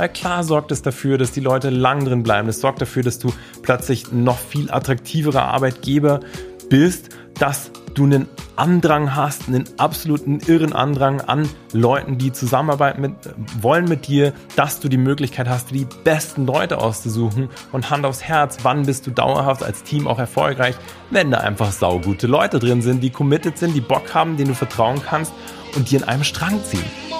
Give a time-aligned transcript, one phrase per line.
[0.00, 2.48] Weil klar sorgt es dafür, dass die Leute lang drin bleiben.
[2.48, 6.20] Es sorgt dafür, dass du plötzlich noch viel attraktiverer Arbeitgeber
[6.70, 8.26] bist, dass du einen
[8.56, 13.12] Andrang hast, einen absoluten irren Andrang an Leuten, die zusammenarbeiten mit,
[13.60, 18.22] wollen mit dir, dass du die Möglichkeit hast, die besten Leute auszusuchen und Hand aufs
[18.22, 20.76] Herz, wann bist du dauerhaft als Team auch erfolgreich,
[21.10, 24.54] wenn da einfach saugute Leute drin sind, die committed sind, die Bock haben, denen du
[24.54, 25.34] vertrauen kannst
[25.76, 27.19] und die in einem Strang ziehen.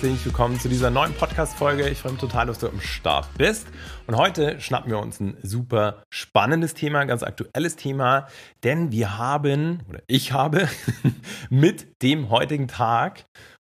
[0.00, 1.86] Herzlich willkommen zu dieser neuen Podcast-Folge.
[1.90, 3.66] Ich freue mich total, dass du am Start bist.
[4.06, 8.26] Und heute schnappen wir uns ein super spannendes Thema, ein ganz aktuelles Thema,
[8.64, 10.70] denn wir haben, oder ich habe,
[11.50, 13.26] mit dem heutigen Tag,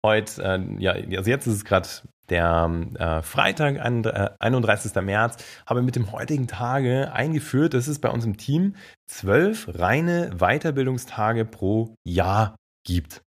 [0.03, 1.89] heute, äh, ja, also jetzt ist es gerade
[2.31, 4.97] der äh, Freitag, 31.
[4.97, 5.37] Äh, März,
[5.67, 8.77] habe mit dem heutigen Tage eingeführt, dass es bei uns im Team
[9.11, 13.24] zwölf reine Weiterbildungstage pro Jahr gibt.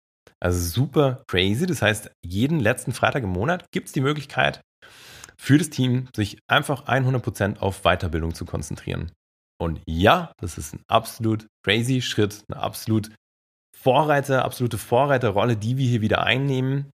[0.46, 1.66] Also super crazy.
[1.66, 4.60] Das heißt, jeden letzten Freitag im Monat gibt es die Möglichkeit
[5.36, 9.10] für das Team, sich einfach 100% auf Weiterbildung zu konzentrieren.
[9.58, 13.10] Und ja, das ist ein absolut crazy Schritt, eine absolut
[13.76, 16.92] Vorreiter, absolute Vorreiterrolle, die wir hier wieder einnehmen.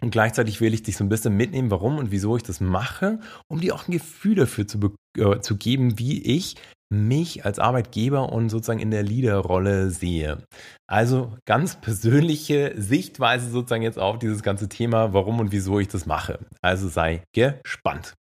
[0.00, 3.20] Und gleichzeitig will ich dich so ein bisschen mitnehmen, warum und wieso ich das mache,
[3.48, 6.56] um dir auch ein Gefühl dafür zu, äh, zu geben, wie ich
[6.90, 10.44] mich als Arbeitgeber und sozusagen in der Leaderrolle sehe.
[10.86, 16.06] Also ganz persönliche Sichtweise sozusagen jetzt auf dieses ganze Thema, warum und wieso ich das
[16.06, 16.38] mache.
[16.62, 18.14] Also sei gespannt.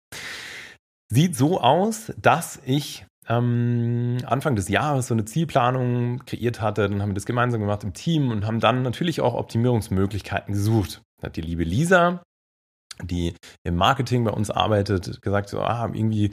[1.12, 6.88] Sieht so aus, dass ich ähm, Anfang des Jahres so eine Zielplanung kreiert hatte.
[6.88, 11.02] Dann haben wir das gemeinsam gemacht im Team und haben dann natürlich auch Optimierungsmöglichkeiten gesucht.
[11.20, 12.22] Da hat die liebe Lisa,
[13.02, 13.34] die
[13.64, 16.32] im Marketing bei uns arbeitet, gesagt, so, ah, irgendwie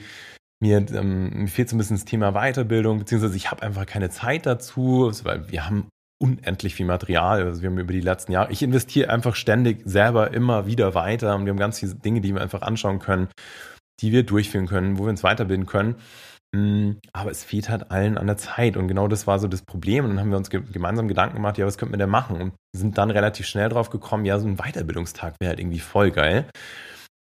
[0.64, 4.10] mir, ähm, mir fehlt so ein bisschen das Thema Weiterbildung, beziehungsweise ich habe einfach keine
[4.10, 5.90] Zeit dazu, weil wir haben
[6.22, 7.44] unendlich viel Material.
[7.44, 11.36] Also wir haben über die letzten Jahre, ich investiere einfach ständig selber immer wieder weiter
[11.36, 13.28] und wir haben ganz viele Dinge, die wir einfach anschauen können,
[14.00, 15.96] die wir durchführen können, wo wir uns weiterbilden können.
[16.56, 18.78] Mm, aber es fehlt halt allen an der Zeit.
[18.78, 20.06] Und genau das war so das Problem.
[20.06, 22.40] Und dann haben wir uns ge gemeinsam Gedanken gemacht, ja, was könnten wir denn machen?
[22.40, 26.12] Und sind dann relativ schnell drauf gekommen, ja, so ein Weiterbildungstag wäre halt irgendwie voll
[26.12, 26.46] geil.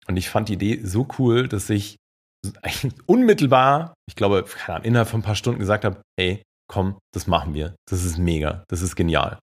[0.06, 1.96] Und ich fand die Idee so cool, dass ich
[3.06, 7.26] unmittelbar, ich glaube, keine Ahnung, innerhalb von ein paar Stunden gesagt habe, hey, komm, das
[7.26, 7.76] machen wir.
[7.88, 8.64] Das ist mega.
[8.68, 9.38] Das ist genial.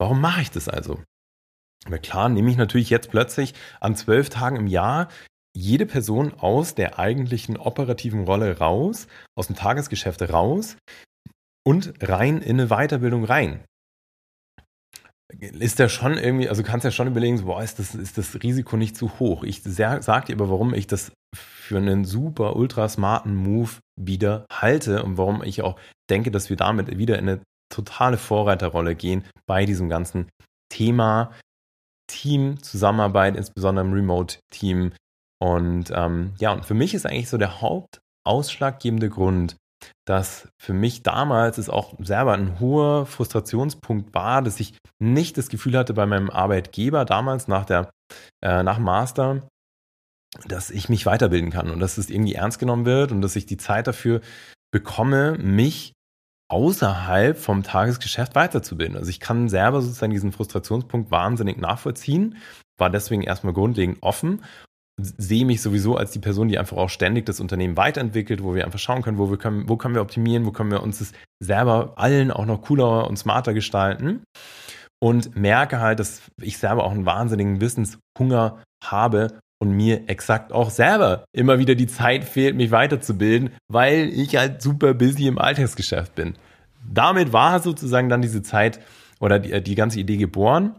[0.00, 1.02] Warum mache ich das also?
[1.88, 5.08] Na klar, nehme ich natürlich jetzt plötzlich an zwölf Tagen im Jahr
[5.56, 9.06] jede Person aus der eigentlichen operativen Rolle raus,
[9.36, 10.76] aus dem Tagesgeschäft raus
[11.64, 13.64] und rein in eine Weiterbildung rein
[15.40, 18.42] ist ja schon irgendwie, also kannst ja schon überlegen, so, boah, ist das, ist das
[18.42, 19.44] Risiko nicht zu hoch.
[19.44, 25.02] Ich sag dir aber, warum ich das für einen super, ultra smarten Move wieder halte
[25.02, 25.78] und warum ich auch
[26.10, 27.40] denke, dass wir damit wieder in eine
[27.72, 30.28] totale Vorreiterrolle gehen bei diesem ganzen
[30.68, 31.32] Thema
[32.06, 34.92] Team, Zusammenarbeit, insbesondere im Remote-Team.
[35.40, 39.56] Und ähm, ja, und für mich ist eigentlich so der hauptausschlaggebende Grund,
[40.04, 45.48] dass für mich damals es auch selber ein hoher Frustrationspunkt war, dass ich nicht das
[45.48, 47.90] Gefühl hatte bei meinem Arbeitgeber damals nach der
[48.42, 49.48] äh, nach Master,
[50.46, 53.46] dass ich mich weiterbilden kann und dass es irgendwie ernst genommen wird und dass ich
[53.46, 54.20] die Zeit dafür
[54.72, 55.92] bekomme, mich
[56.50, 58.96] außerhalb vom Tagesgeschäft weiterzubilden.
[58.96, 62.36] Also ich kann selber sozusagen diesen Frustrationspunkt wahnsinnig nachvollziehen,
[62.78, 64.42] war deswegen erstmal grundlegend offen
[64.96, 68.64] sehe mich sowieso als die Person, die einfach auch ständig das Unternehmen weiterentwickelt, wo wir
[68.64, 71.12] einfach schauen können, wo wir können, wo können wir optimieren, wo können wir uns das
[71.40, 74.22] selber allen auch noch cooler und smarter gestalten.
[75.00, 80.70] Und merke halt, dass ich selber auch einen wahnsinnigen Wissenshunger habe und mir exakt auch
[80.70, 86.14] selber immer wieder die Zeit fehlt, mich weiterzubilden, weil ich halt super busy im Alltagsgeschäft
[86.14, 86.34] bin.
[86.90, 88.80] Damit war sozusagen dann diese Zeit
[89.20, 90.74] oder die, die ganze Idee geboren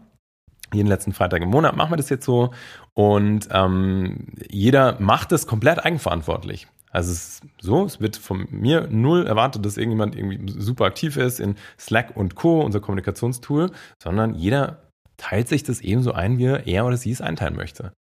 [0.72, 2.50] jeden letzten Freitag im Monat machen wir das jetzt so.
[2.94, 6.66] Und ähm, jeder macht es komplett eigenverantwortlich.
[6.90, 11.16] Also es ist so, es wird von mir null erwartet, dass irgendjemand irgendwie super aktiv
[11.16, 13.70] ist in Slack und Co., unser Kommunikationstool,
[14.02, 17.92] sondern jeder teilt sich das ebenso ein, wie er oder sie es einteilen möchte.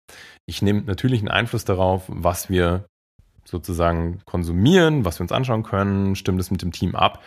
[0.46, 2.86] Ich nehme natürlich einen Einfluss darauf, was wir
[3.44, 7.22] sozusagen konsumieren, was wir uns anschauen können, stimmt es mit dem Team ab.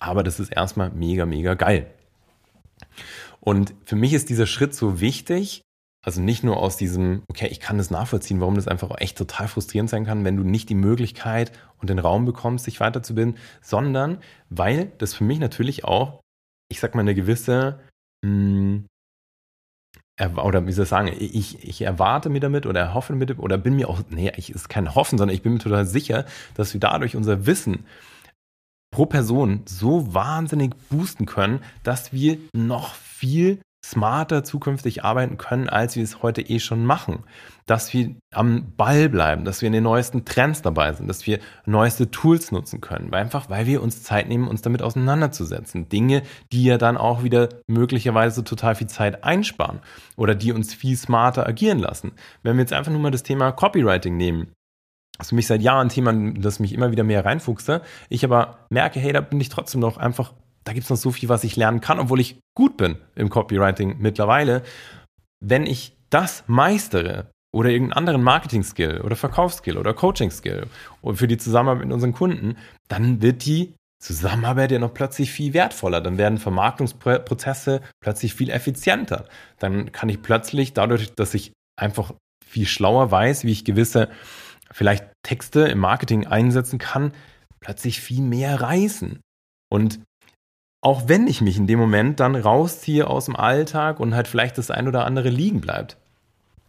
[0.00, 1.90] Aber das ist erstmal mega, mega geil.
[3.40, 5.62] Und für mich ist dieser Schritt so wichtig,
[6.04, 9.48] also nicht nur aus diesem, okay, ich kann das nachvollziehen, warum das einfach echt total
[9.48, 14.18] frustrierend sein kann, wenn du nicht die Möglichkeit und den Raum bekommst, sich weiterzubilden, sondern
[14.48, 16.20] weil das für mich natürlich auch,
[16.70, 17.80] ich sag mal, eine gewisse,
[18.24, 18.84] mh, hm,
[20.42, 23.76] oder wie soll ich sagen, ich, ich erwarte mir damit oder erhoffe mit oder bin
[23.76, 26.24] mir auch, nee, ich ist kein Hoffen, sondern ich bin mir total sicher,
[26.54, 27.84] dass wir dadurch unser Wissen
[28.98, 35.94] pro Person so wahnsinnig boosten können, dass wir noch viel smarter zukünftig arbeiten können, als
[35.94, 37.22] wir es heute eh schon machen.
[37.64, 41.38] Dass wir am Ball bleiben, dass wir in den neuesten Trends dabei sind, dass wir
[41.64, 43.14] neueste Tools nutzen können.
[43.14, 45.88] Einfach, weil wir uns Zeit nehmen, uns damit auseinanderzusetzen.
[45.88, 49.78] Dinge, die ja dann auch wieder möglicherweise total viel Zeit einsparen
[50.16, 52.14] oder die uns viel smarter agieren lassen.
[52.42, 54.48] Wenn wir jetzt einfach nur mal das Thema Copywriting nehmen,
[55.20, 57.82] ist für mich seit Jahren ein Thema, das mich immer wieder mehr reinfuchse.
[58.08, 60.32] Ich aber merke, hey, da bin ich trotzdem noch einfach
[60.68, 63.30] da gibt es noch so viel, was ich lernen kann, obwohl ich gut bin im
[63.30, 64.62] Copywriting mittlerweile.
[65.40, 70.66] Wenn ich das meistere oder irgendeinen anderen Marketing-Skill oder Verkaufsskill oder Coaching-Skill
[71.14, 76.02] für die Zusammenarbeit mit unseren Kunden, dann wird die Zusammenarbeit ja noch plötzlich viel wertvoller.
[76.02, 79.24] Dann werden Vermarktungsprozesse plötzlich viel effizienter.
[79.58, 82.12] Dann kann ich plötzlich dadurch, dass ich einfach
[82.46, 84.10] viel schlauer weiß, wie ich gewisse
[84.70, 87.12] vielleicht Texte im Marketing einsetzen kann,
[87.60, 89.20] plötzlich viel mehr reißen.
[89.70, 90.00] Und
[90.80, 94.58] auch wenn ich mich in dem Moment dann rausziehe aus dem Alltag und halt vielleicht
[94.58, 95.96] das ein oder andere liegen bleibt.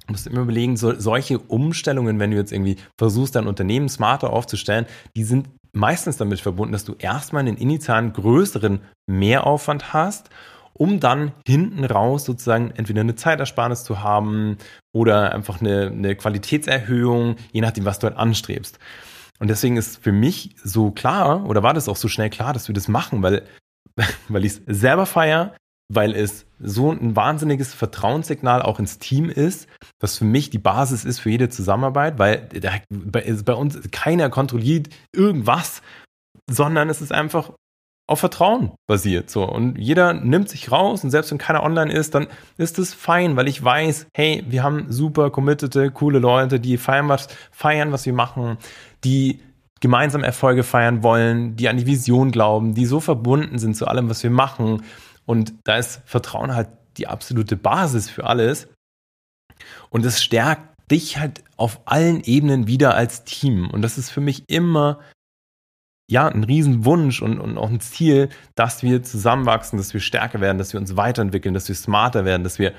[0.07, 4.34] Du musst immer überlegen, so, solche Umstellungen, wenn du jetzt irgendwie versuchst, dein Unternehmen smarter
[4.34, 10.31] aufzustellen, die sind meistens damit verbunden, dass du erstmal einen initialen größeren Mehraufwand hast,
[10.80, 14.58] um dann hinten raus sozusagen entweder eine Zeitersparnis zu haben
[14.94, 18.80] oder einfach eine, eine Qualitätserhöhung, je nachdem, was du halt anstrebst.
[19.40, 22.68] Und deswegen ist für mich so klar, oder war das auch so schnell klar, dass
[22.68, 23.44] wir das machen, weil
[24.30, 25.56] weil ich es selber feiere,
[25.92, 29.68] weil es so ein wahnsinniges Vertrauenssignal auch ins Team ist,
[30.00, 32.48] was für mich die Basis ist für jede Zusammenarbeit, weil
[33.10, 35.81] bei uns keiner kontrolliert irgendwas,
[36.50, 37.54] sondern es ist einfach
[38.10, 39.30] auf Vertrauen basiert.
[39.30, 39.44] So.
[39.44, 42.28] Und jeder nimmt sich raus und selbst wenn keiner online ist, dann
[42.58, 47.08] ist es fein, weil ich weiß, hey, wir haben super committete, coole Leute, die feiern
[47.08, 48.58] was, feiern, was wir machen,
[49.04, 49.40] die
[49.80, 54.10] gemeinsam Erfolge feiern wollen, die an die Vision glauben, die so verbunden sind zu allem,
[54.10, 54.84] was wir machen.
[55.26, 58.68] Und da ist Vertrauen halt die absolute Basis für alles.
[59.90, 63.70] Und es stärkt dich halt auf allen Ebenen wieder als Team.
[63.70, 65.00] Und das ist für mich immer
[66.10, 70.58] ja, ein Riesenwunsch und, und auch ein Ziel, dass wir zusammenwachsen, dass wir stärker werden,
[70.58, 72.74] dass wir uns weiterentwickeln, dass wir smarter werden, dass wir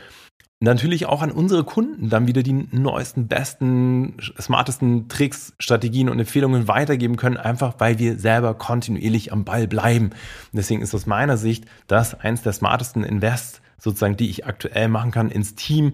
[0.58, 6.66] natürlich auch an unsere Kunden dann wieder die neuesten, besten, smartesten Tricks, Strategien und Empfehlungen
[6.66, 10.06] weitergeben können, einfach weil wir selber kontinuierlich am Ball bleiben.
[10.06, 14.88] Und deswegen ist aus meiner Sicht das eins der smartesten Invests, sozusagen, die ich aktuell
[14.88, 15.92] machen kann ins Team,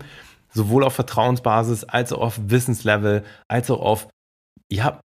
[0.52, 4.08] sowohl auf Vertrauensbasis als auch auf Wissenslevel, als auch auf
[4.68, 5.00] ja,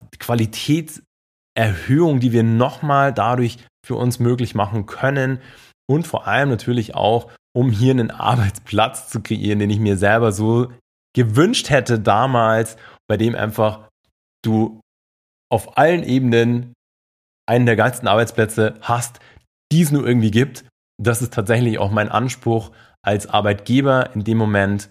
[1.60, 5.40] Qualitätserhöhung, die wir nochmal dadurch für uns möglich machen können
[5.88, 10.32] und vor allem natürlich auch um hier einen Arbeitsplatz zu kreieren, den ich mir selber
[10.32, 10.72] so
[11.14, 12.76] gewünscht hätte damals,
[13.08, 13.88] bei dem einfach
[14.44, 14.80] du
[15.50, 16.72] auf allen Ebenen
[17.48, 19.18] einen der geilsten Arbeitsplätze hast,
[19.72, 20.64] die es nur irgendwie gibt.
[21.02, 22.70] Das ist tatsächlich auch mein Anspruch
[23.02, 24.88] als Arbeitgeber in dem Moment,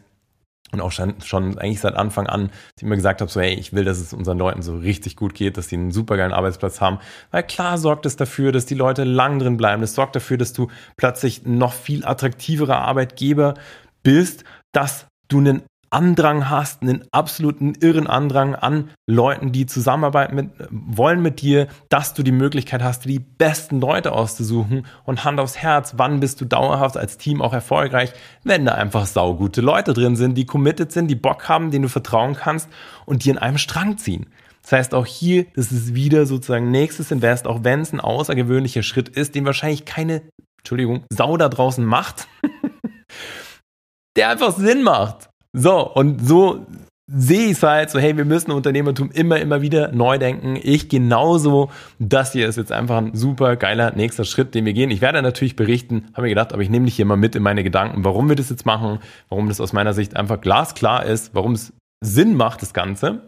[0.71, 3.85] und auch schon, schon eigentlich seit Anfang an, immer gesagt habe, so hey, ich will,
[3.85, 6.99] dass es unseren Leuten so richtig gut geht, dass sie einen supergeilen Arbeitsplatz haben.
[7.31, 9.81] Weil klar sorgt es dafür, dass die Leute lang drin bleiben.
[9.83, 13.55] Es sorgt dafür, dass du plötzlich noch viel attraktiverer Arbeitgeber
[14.03, 20.49] bist, dass du einen Andrang hast, einen absoluten irren Andrang an Leuten, die zusammenarbeiten mit,
[20.69, 25.57] wollen mit dir, dass du die Möglichkeit hast, die besten Leute auszusuchen und Hand aufs
[25.57, 30.15] Herz, wann bist du dauerhaft als Team auch erfolgreich, wenn da einfach saugute Leute drin
[30.15, 32.69] sind, die committed sind, die Bock haben, denen du vertrauen kannst
[33.05, 34.27] und die in einem Strang ziehen.
[34.61, 38.83] Das heißt, auch hier, das ist wieder sozusagen nächstes Invest, auch wenn es ein außergewöhnlicher
[38.83, 40.21] Schritt ist, den wahrscheinlich keine,
[40.59, 42.27] Entschuldigung, Sau da draußen macht,
[44.15, 45.28] der einfach Sinn macht.
[45.57, 46.65] So, und so
[47.11, 50.59] sehe ich es halt so, hey, wir müssen Unternehmertum immer, immer wieder neu denken.
[50.61, 51.71] Ich genauso.
[51.97, 54.91] Das hier ist jetzt einfach ein super geiler nächster Schritt, den wir gehen.
[54.91, 57.43] Ich werde natürlich berichten, habe mir gedacht, aber ich nehme dich hier mal mit in
[57.43, 61.33] meine Gedanken, warum wir das jetzt machen, warum das aus meiner Sicht einfach glasklar ist,
[61.33, 63.21] warum es Sinn macht, das Ganze.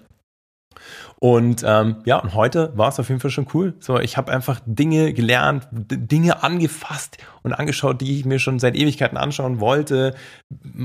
[1.19, 3.75] Und ähm, ja, und heute war es auf jeden Fall schon cool.
[3.79, 8.75] So, ich habe einfach Dinge gelernt, Dinge angefasst und angeschaut, die ich mir schon seit
[8.75, 10.15] Ewigkeiten anschauen wollte,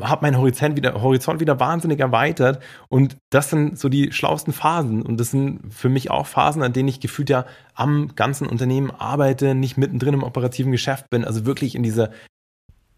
[0.02, 2.62] habe meinen Horizont wieder, Horizont wieder wahnsinnig erweitert.
[2.88, 5.02] Und das sind so die schlauesten Phasen.
[5.02, 8.90] Und das sind für mich auch Phasen, an denen ich gefühlt ja am ganzen Unternehmen
[8.90, 12.10] arbeite, nicht mittendrin im operativen Geschäft bin, also wirklich in dieser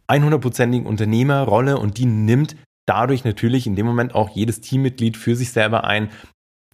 [0.08, 5.52] 100%igen Unternehmerrolle und die nimmt dadurch natürlich in dem Moment auch jedes Teammitglied für sich
[5.52, 6.08] selber ein,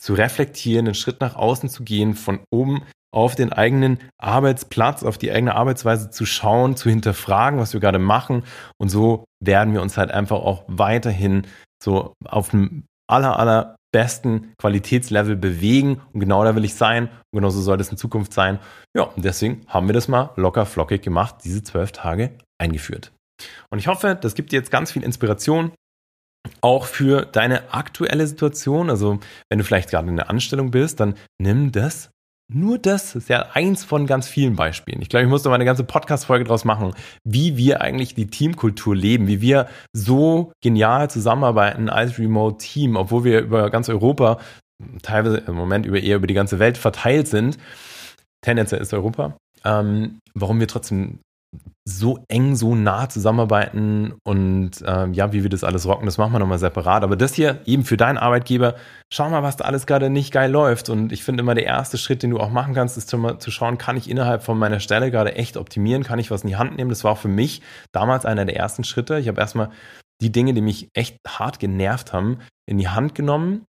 [0.01, 2.83] zu reflektieren, einen Schritt nach außen zu gehen, von oben
[3.13, 8.01] auf den eigenen Arbeitsplatz, auf die eigene Arbeitsweise zu schauen, zu hinterfragen, was wir gerade
[8.01, 8.43] machen.
[8.79, 11.47] Und so werden wir uns halt einfach auch weiterhin
[11.83, 16.01] so auf dem aller, aller besten Qualitätslevel bewegen.
[16.13, 17.05] Und genau da will ich sein.
[17.05, 18.59] Und genauso soll das in Zukunft sein.
[18.97, 23.13] Ja, und deswegen haben wir das mal locker flockig gemacht, diese zwölf Tage eingeführt.
[23.71, 25.73] Und ich hoffe, das gibt dir jetzt ganz viel Inspiration,
[26.61, 28.91] auch für deine aktuelle Situation.
[28.91, 32.11] Also wenn du vielleicht gerade in der Anstellung bist, dann nimm das
[32.53, 35.01] nur das ist ja eins von ganz vielen Beispielen.
[35.01, 38.27] Ich glaube, ich muss da mal eine ganze Podcast-Folge draus machen, wie wir eigentlich die
[38.27, 44.41] Teamkultur leben, wie wir so genial zusammenarbeiten als Remote-Team, obwohl wir über ganz Europa,
[45.03, 47.57] teilweise im Moment über eher über die ganze Welt verteilt sind.
[48.43, 49.37] Tendenziell ist Europa.
[49.65, 51.21] Ähm, warum wir trotzdem
[51.87, 56.33] so eng, so nah zusammenarbeiten und ähm, ja, wie wir das alles rocken, das machen
[56.33, 57.03] wir nochmal separat.
[57.03, 58.75] Aber das hier eben für deinen Arbeitgeber,
[59.13, 60.89] schau mal, was da alles gerade nicht geil läuft.
[60.89, 63.51] Und ich finde immer, der erste Schritt, den du auch machen kannst, ist zu, zu
[63.51, 66.57] schauen, kann ich innerhalb von meiner Stelle gerade echt optimieren, kann ich was in die
[66.57, 66.89] Hand nehmen.
[66.89, 67.61] Das war auch für mich
[67.93, 69.19] damals einer der ersten Schritte.
[69.19, 69.69] Ich habe erstmal
[70.23, 73.67] die Dinge, die mich echt hart genervt haben, in die Hand genommen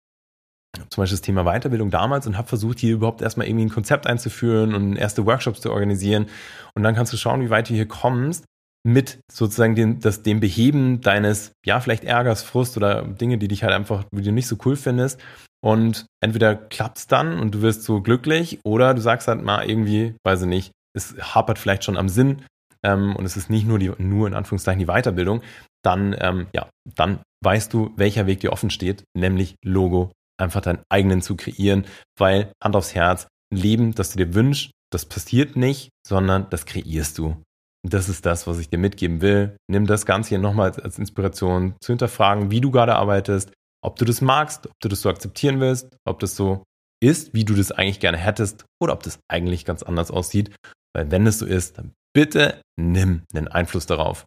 [0.91, 4.07] zum Beispiel das Thema Weiterbildung damals und habe versucht, hier überhaupt erstmal irgendwie ein Konzept
[4.07, 6.27] einzuführen und erste Workshops zu organisieren.
[6.75, 8.45] Und dann kannst du schauen, wie weit du hier kommst
[8.87, 13.65] mit sozusagen dem, das, dem Beheben deines, ja, vielleicht Ärgers, Frust oder Dinge, die dich
[13.65, 15.21] halt einfach, wie du nicht so cool findest.
[15.63, 20.15] Und entweder klappt's dann und du wirst so glücklich oder du sagst halt mal irgendwie,
[20.23, 22.45] weiß ich nicht, es hapert vielleicht schon am Sinn
[22.85, 25.41] ähm, und es ist nicht nur die, nur in Anführungszeichen die Weiterbildung,
[25.83, 30.83] dann, ähm, ja, dann weißt du, welcher Weg dir offen steht, nämlich Logo einfach deinen
[30.89, 31.87] eigenen zu kreieren,
[32.19, 36.67] weil Hand aufs Herz, ein Leben, das du dir wünschst, das passiert nicht, sondern das
[36.67, 37.43] kreierst du.
[37.85, 39.57] Und das ist das, was ich dir mitgeben will.
[39.71, 44.05] Nimm das Ganze hier nochmal als Inspiration zu hinterfragen, wie du gerade arbeitest, ob du
[44.05, 46.65] das magst, ob du das so akzeptieren willst, ob das so
[47.03, 50.55] ist, wie du das eigentlich gerne hättest oder ob das eigentlich ganz anders aussieht.
[50.95, 54.25] Weil wenn es so ist, dann bitte nimm einen Einfluss darauf.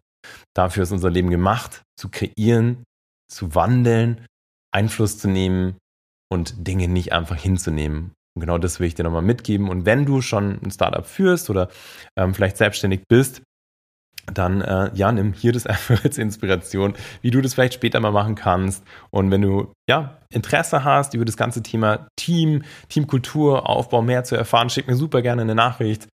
[0.54, 2.84] Dafür ist unser Leben gemacht, zu kreieren,
[3.28, 4.24] zu wandeln,
[4.72, 5.76] Einfluss zu nehmen
[6.30, 8.12] und Dinge nicht einfach hinzunehmen.
[8.34, 9.68] Und genau das will ich dir nochmal mitgeben.
[9.68, 11.68] Und wenn du schon ein Startup führst oder
[12.16, 13.42] ähm, vielleicht selbstständig bist,
[14.32, 18.12] dann äh, ja, nimm hier das einfach als Inspiration, wie du das vielleicht später mal
[18.12, 18.84] machen kannst.
[19.10, 24.36] Und wenn du ja Interesse hast, über das ganze Thema Team, Teamkultur, Aufbau mehr zu
[24.36, 26.08] erfahren, schick mir super gerne eine Nachricht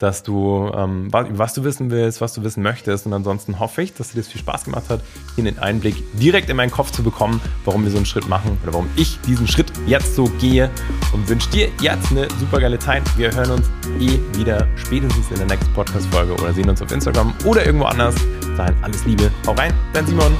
[0.00, 3.06] dass du, ähm, was, du wissen willst, was du wissen möchtest.
[3.06, 5.02] Und ansonsten hoffe ich, dass dir das viel Spaß gemacht hat,
[5.34, 8.58] hier den Einblick direkt in meinen Kopf zu bekommen, warum wir so einen Schritt machen
[8.62, 10.70] oder warum ich diesen Schritt jetzt so gehe.
[11.12, 13.02] Und wünsche dir jetzt eine super geile Zeit.
[13.16, 17.34] Wir hören uns eh wieder spätestens in der nächsten Podcast-Folge oder sehen uns auf Instagram
[17.44, 18.14] oder irgendwo anders.
[18.56, 19.30] Dahin alles Liebe.
[19.46, 20.36] Hau rein, dein Simon.